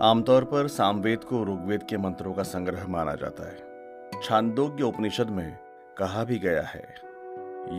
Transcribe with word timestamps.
आमतौर 0.00 0.44
पर 0.44 0.68
सामवेद 0.68 1.24
को 1.24 1.42
ऋग्वेद 1.44 1.82
के 1.82 1.96
मंत्रों 1.96 2.32
का 2.32 2.42
संग्रह 2.42 2.86
माना 2.86 3.14
जाता 3.14 3.48
है। 3.48 3.56
छांदोग्य 4.22 4.84
उपनिषद 4.84 5.28
में 5.28 5.58
कहा 5.98 6.24
भी 6.24 6.38
गया 6.38 6.62
है, 6.62 6.94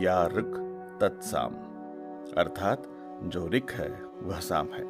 या 0.02 0.26
ऋक 0.26 0.50
तत्साम 1.00 1.54
अर्थात 2.38 2.82
जो 3.22 3.48
ऋक 3.48 3.70
है, 3.70 3.88
वह 4.22 4.40
साम 4.40 4.66
है। 4.66 4.82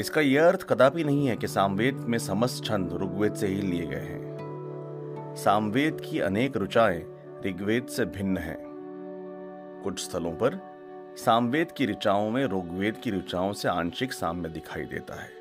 इसका 0.00 0.20
यह 0.20 0.48
अर्थ 0.48 0.62
कदापि 0.62 1.04
नहीं 1.04 1.26
है 1.26 1.36
कि 1.36 1.48
सामवेद 1.48 1.94
में 1.94 2.18
समस्त 2.18 2.64
छंद 2.64 2.92
ऋग्वेद 2.92 3.34
से 3.34 3.46
ही 3.46 3.62
लिए 3.62 3.86
गए 3.86 4.04
हैं। 4.04 5.34
सामवेद 5.36 6.00
की 6.00 6.20
अनेक 6.20 6.56
रुचाएँ 6.56 7.02
ऋग्वेद 7.46 7.86
से 7.86 8.04
भिन्न 8.04 8.38
हैं। 8.38 8.58
कुछ 9.84 9.98
स्थलों 10.00 10.32
पर 10.32 10.60
सामवेद 11.16 11.72
की 11.72 11.86
ऋचाओं 11.86 12.30
में 12.30 12.44
ऋग्वेद 12.44 12.96
की 12.96 13.10
ऋचाओं 13.10 13.52
से 13.52 13.68
आंशिक 13.68 14.12
साम्य 14.12 14.48
दिखाई 14.48 14.84
देता 14.84 15.14
है। 15.14 15.36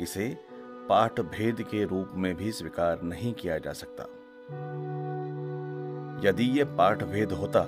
इसे 0.00 0.45
पाठ 0.88 1.20
भेद 1.20 1.62
के 1.62 1.84
रूप 1.84 2.10
में 2.14 2.34
भी 2.36 2.52
स्वीकार 2.52 3.02
नहीं 3.02 3.32
किया 3.34 3.58
जा 3.58 3.72
सकता। 3.72 4.04
यदि 6.28 6.44
यह 6.58 6.64
पाठ 6.76 7.02
भेद 7.04 7.32
होता 7.32 7.64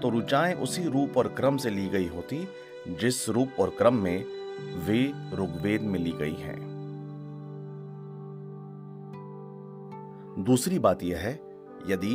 तो 0.00 0.10
रुचाएँ 0.10 0.54
उसी 0.54 0.84
रूप 0.84 1.16
और 1.16 1.28
क्रम 1.28 1.56
से 1.56 1.70
ली 1.70 1.88
गई 1.88 2.08
होती, 2.08 2.48
जिस 2.88 3.28
रूप 3.28 3.60
और 3.60 3.70
क्रम 3.70 3.94
में 3.94 4.24
वे 4.86 5.02
ऋग्वेद 5.34 5.82
में 5.82 5.98
ली 6.00 6.12
गई 6.12 6.34
हैं। 6.34 6.60
दूसरी 10.44 10.78
बात 10.78 11.02
यह 11.02 11.18
है, 11.18 11.32
यदि 11.88 12.14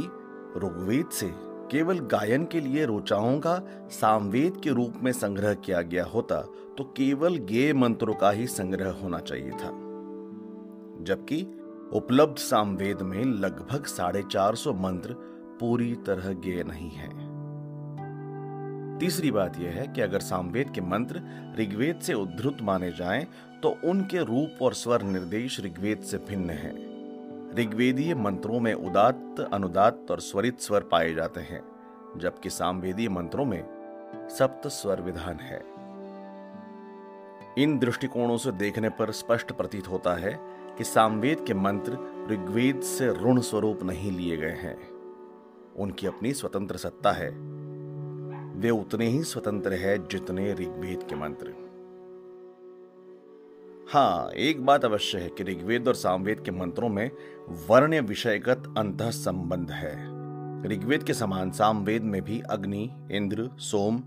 ऋग्वेद 0.58 1.10
से 1.10 1.32
केवल 1.72 2.00
गायन 2.00 2.46
के 2.46 2.60
लिए 2.60 2.86
रुचाओं 2.86 3.40
का 3.40 3.60
सामवेद 3.92 4.62
के 4.64 4.70
रूप 4.70 4.94
में 5.04 5.12
संग्रह 5.12 5.54
किया 5.54 5.82
गया 5.82 6.06
होता 6.06 6.42
तो 6.78 6.84
केवल 6.98 7.38
गे 7.38 7.72
मंत्रों 7.74 8.14
का 8.14 8.32
ही 8.32 8.48
संग्रह 8.48 8.92
होना 8.94 9.20
चाहिए 9.20 9.52
था। 9.52 9.87
जबकि 11.08 11.42
उपलब्ध 11.94 12.38
सामवेद 12.38 13.02
में 13.02 13.24
लगभग 13.24 13.86
साढ़े 13.86 14.24
चार 14.24 14.56
सौ 14.56 14.74
मंत्र 14.74 15.14
पूरी 15.60 15.94
तरह 16.06 16.34
गे 16.46 16.64
नहीं 16.64 16.90
है। 16.90 17.10
तीसरी 19.00 19.32
बात 19.32 19.60
यह 19.60 19.72
है 19.72 19.88
कि 19.88 20.02
अगर 20.02 20.20
सामवेद 20.20 20.72
के 20.72 20.82
मंत्र 20.82 21.22
ऋग्वेद 21.60 22.00
से 22.00 22.14
उद्धृत 22.14 22.58
माने 22.62 22.92
जाएँ 22.92 23.26
तो 23.64 23.70
उनके 23.86 24.24
रूप 24.24 24.62
और 24.62 24.74
स्वर 24.74 25.02
निर्देश 25.04 25.60
ऋग्वेद 25.60 26.02
से 26.02 26.18
भिन्न 26.18 26.50
हैं। 26.50 26.76
ऋग्वेदीय 27.56 28.16
मंत्रों 28.16 28.60
में 28.60 28.74
उदात्त, 28.74 29.40
अनुदात्त 29.54 30.12
और 30.12 30.20
स्वरित 30.20 30.60
स्वर 30.60 30.82
पाए 30.82 31.14
जाते 31.14 31.42
हैं, 31.42 31.62
जबकि 32.18 32.50
सामवेदीय 32.50 33.10
मंत्रों 33.10 33.46
में 33.46 33.64
सप्त 34.30 34.68
स्वर 34.68 35.02
विधान 35.02 35.40
है। 35.40 35.64
इन 37.58 37.78
दृष्टिकोणों 37.80 38.38
से 38.38 38.52
देखने 38.52 38.90
पर 38.90 39.12
स्पष्ट 39.12 39.52
प्रतीत 39.52 39.88
होता 39.90 40.14
है 40.14 40.34
कि 40.78 40.84
सामवेद 40.84 41.44
के 41.48 41.54
मंत्र 41.54 41.92
ऋग्वेद 42.32 42.82
से 42.82 43.10
ऋण 43.10 43.40
स्वरूप 43.40 43.84
नहीं 43.84 44.12
लिए 44.12 44.38
गए 44.38 44.50
हैं। 44.50 44.88
उनकी 45.76 46.08
अपनी 46.08 46.34
स्वतंत्र 46.34 46.78
सत्ता 46.78 47.12
है। 47.12 47.30
वे 48.56 48.70
उतने 48.70 49.06
ही 49.06 49.24
स्वतंत्र 49.24 49.74
है 49.74 50.08
जितने 50.08 50.54
ऋग्वेद 50.54 51.04
के 51.04 51.16
मंत्र। 51.16 51.68
हाँ 53.94 54.30
एक 54.30 54.66
बात 54.66 54.86
अवश्य 54.86 55.18
है 55.18 55.30
कि 55.30 55.44
ऋग्वेद 55.44 55.88
और 55.88 55.94
सामवेद 55.94 56.40
के 56.40 56.52
मंत्रों 56.52 56.90
में 56.90 57.12
वर्ण 57.70 58.00
विषयगत 58.02 58.74
अंत 58.78 59.02
संबंध 59.02 59.72
है। 59.72 60.18
ऋग्वेद 60.68 61.04
के 61.04 61.14
समान 61.14 61.52
सामवेद 61.52 62.04
में 62.04 62.22
भी 62.22 62.42
अग्नि, 62.42 63.08
इंद्र, 63.12 63.50
सोम, 63.58 64.04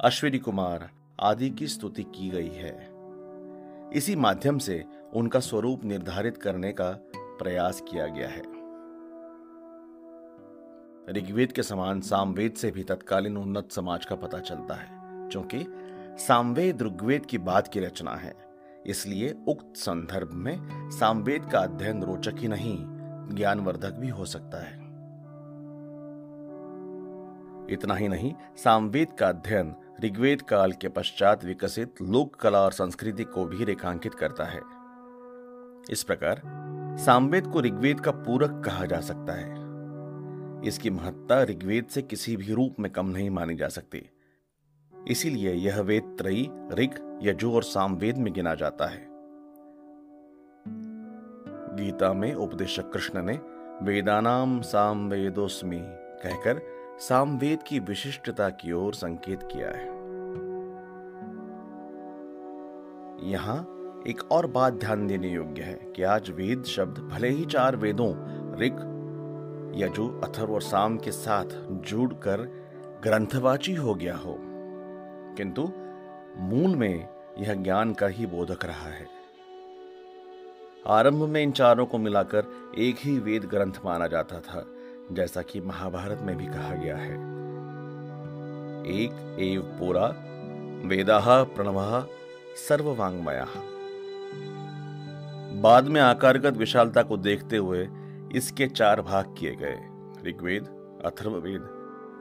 अश्विनी 0.00 0.38
कुमार 0.38 0.90
आदि 1.20 1.50
की 1.50 1.66
स्तुति 1.66 2.02
की 2.02 2.28
गई 2.28 2.48
है। 2.48 2.95
इसी 3.96 4.16
माध्यम 4.16 4.58
से 4.58 4.84
उनका 5.14 5.40
स्वरूप 5.40 5.84
निर्धारित 5.84 6.36
करने 6.36 6.72
का 6.72 6.90
प्रयास 7.12 7.80
किया 7.80 8.06
गया 8.06 8.28
है। 8.28 8.42
ऋग्वेद 11.12 11.52
के 11.52 11.62
समान 11.62 12.00
सामवेद 12.00 12.54
से 12.54 12.70
भी 12.70 12.84
तत्कालीन 12.84 13.36
उन्नत 13.36 13.72
समाज 13.72 14.04
का 14.04 14.16
पता 14.16 14.38
चलता 14.38 14.74
है, 14.74 14.88
क्योंकि 15.28 15.64
सामवेद 16.18 16.82
ऋग्वेद 16.82 17.26
की 17.26 17.38
बात 17.38 17.68
की 17.68 17.80
रचना 17.80 18.14
है। 18.14 18.34
इसलिए 18.86 19.34
उक्त 19.48 19.76
संदर्भ 19.76 20.32
में 20.32 20.90
सामवेद 20.90 21.44
का 21.44 21.58
अध्ययन 21.58 22.02
रोचक 22.02 22.34
ही 22.38 22.48
नहीं, 22.48 22.78
ज्ञानवर्धक 23.34 23.92
भी 23.92 24.08
हो 24.08 24.24
सकता 24.24 24.58
है। 24.58 24.74
इतना 27.70 27.94
ही 27.94 28.08
नहीं, 28.08 28.34
सामवेद 28.56 29.12
का 29.12 29.28
अध्ययन 29.28 29.74
ऋग्वेद 30.04 30.42
काल 30.42 30.72
के 30.72 30.88
पश्चात 30.88 31.44
विकसित 31.44 31.94
लोक 32.02 32.36
कला 32.36 32.60
और 32.60 32.72
संस्कृति 32.72 33.24
को 33.24 33.44
भी 33.44 33.64
रेखांकित 33.64 34.14
करता 34.14 34.44
है। 34.44 34.60
इस 35.90 36.04
प्रकार 36.06 36.42
सामवेद 36.98 37.46
को 37.46 37.60
ऋग्वेद 37.60 38.00
का 38.00 38.10
पूरक 38.10 38.62
कहा 38.64 38.84
जा 38.84 39.00
सकता 39.00 39.32
है। 39.32 39.54
इसकी 40.68 40.90
महत्ता 40.90 41.42
ऋग्वेद 41.42 41.86
से 41.86 42.02
किसी 42.02 42.36
भी 42.36 42.52
रूप 42.52 42.76
में 42.80 42.92
कम 42.92 43.06
नहीं 43.06 43.30
मानी 43.30 43.54
जा 43.54 43.68
सकती। 43.68 44.10
इसीलिए 45.08 45.52
यह 45.52 45.80
वेद 45.80 46.16
त्रयी, 46.18 46.50
ऋग, 46.72 47.20
यजु 47.22 47.52
और 47.52 47.62
सामवेद 47.62 48.18
में 48.18 48.32
गिना 48.32 48.54
जाता 48.54 48.86
है। 48.86 49.08
गीता 51.76 52.12
में 52.12 52.34
उपदेशक 52.34 52.90
कृष्ण 52.92 53.22
ने 53.22 53.40
वेदानाम 53.82 54.60
सामवेदोस्मि 54.60 55.80
कहकर 56.22 56.76
सामवेद 57.00 57.62
की 57.62 57.78
विशिष्टता 57.78 58.48
की 58.50 58.72
ओर 58.72 58.94
संकेत 58.94 59.42
किया 59.42 59.68
है। 59.68 59.86
यहाँ 63.30 63.58
एक 64.08 64.22
और 64.32 64.46
बात 64.46 64.72
ध्यान 64.72 65.06
देने 65.06 65.28
योग्य 65.28 65.62
है 65.62 65.74
कि 65.96 66.02
आज 66.02 66.30
वेद 66.30 66.62
शब्द 66.64 66.98
भले 66.98 67.28
ही 67.28 67.44
चार 67.44 67.76
वेदों, 67.76 68.08
ऋग, 68.60 68.78
यजु, 69.76 70.08
अथर्व 70.24 70.54
और 70.54 70.62
साम 70.62 70.96
के 70.98 71.10
साथ 71.10 71.44
जुड़कर 71.82 72.42
ग्रंथवाची 73.02 73.74
हो 73.74 73.94
गया 73.94 74.16
हो, 74.16 74.36
किंतु 75.36 75.62
मूल 76.38 76.76
में 76.76 77.08
यह 77.38 77.54
ज्ञान 77.54 77.92
का 77.94 78.06
ही 78.06 78.26
बोधक 78.26 78.64
रहा 78.64 78.88
है। 78.88 79.06
आरंभ 80.86 81.22
में 81.22 81.42
इन 81.42 81.52
चारों 81.52 81.86
को 81.86 81.98
मिलाकर 81.98 82.74
एक 82.78 82.96
ही 82.98 83.18
वेद 83.18 83.44
ग्रंथ 83.44 83.84
माना 83.84 84.06
जाता 84.06 84.40
था। 84.40 84.64
जैसा 85.12 85.42
कि 85.42 85.60
महाभारत 85.60 86.18
में 86.22 86.36
भी 86.36 86.46
कहा 86.46 86.74
गया 86.74 86.96
है। 86.96 87.14
एक 88.86 89.36
एव 89.40 89.62
पूरा 89.62 90.06
वेदाह 90.88 91.44
प्रणव 91.44 92.06
सर्ववांगमया 92.68 93.46
बाद 95.60 95.84
में 95.84 96.00
आकारगत 96.00 96.56
विशालता 96.56 97.02
को 97.02 97.16
देखते 97.16 97.56
हुए 97.56 97.88
इसके 98.34 98.66
चार 98.66 99.02
भाग 99.02 99.34
किए 99.38 99.56
गए, 99.56 99.78
ऋग्वेद, 100.30 100.64
अथर्ववेद, 101.04 101.68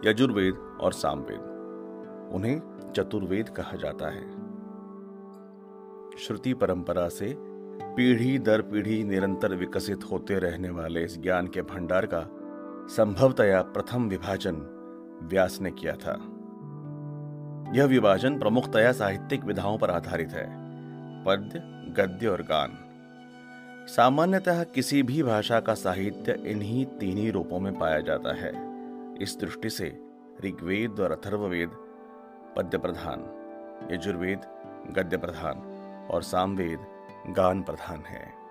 यजुर्वेद 0.06 0.78
और 0.82 0.94
सामवेद। 0.94 2.32
उन्हें 2.34 2.62
चतुर्वेद 2.96 3.50
कहा 3.50 3.78
जाता 3.78 4.08
है। 4.08 4.46
श्रुति 6.18 6.54
परंपरा 6.54 7.10
से 7.10 7.36
पीढ़ी 7.96 8.40
दर 8.40 8.62
पीढ़ी 8.62 9.04
निरंतर 9.04 9.56
विकसित 9.56 10.04
होते 10.12 10.40
रहने 10.40 10.70
वाले 10.70 11.04
इस 11.04 11.20
ज्ञान 11.20 11.48
के 11.48 11.62
भंडार 11.62 12.06
का 12.06 12.35
संभवतया 12.88 13.62
प्रथम 13.62 14.10
विभाजन 14.10 14.56
व्यास 15.24 15.58
ने 15.62 15.72
किया 15.72 15.94
था। 15.94 16.12
यह 17.76 17.86
विभाजन 17.86 18.40
प्रमुखतया 18.40 18.92
साहित्यिक 18.92 19.44
विधाओं 19.44 19.78
पर 19.78 19.92
आधारित 19.92 20.30
है। 20.30 20.46
पद्य, 21.24 21.60
गद्य 22.04 22.28
और 22.28 22.42
गान। 22.42 22.78
सामान्यतः 23.88 24.64
किसी 24.64 25.04
भी 25.04 25.24
भाषा 25.24 25.60
का 25.60 25.74
साहित्य 25.74 26.32
इन्हीं 26.34 26.86
तीन 26.86 27.18
ही 27.18 27.32
रूपों 27.32 27.60
में 27.60 27.80
पाया 27.80 28.00
जाता 28.00 28.36
है। 28.36 28.50
इस 29.22 29.38
दृष्टि 29.42 29.70
से 29.70 30.02
ऋग्वेद 30.46 31.00
और 31.00 31.12
अथर्ववेद 31.12 31.72
पद्य 32.58 32.78
प्रधान, 32.78 33.20
यजुर्वेद 33.92 34.42
गद्य 34.92 35.18
प्रधान 35.18 35.58
और 36.12 36.24
सामवेद 36.24 36.80
गान 37.34 37.62
प्रधान 37.62 38.00
है। 38.00 38.45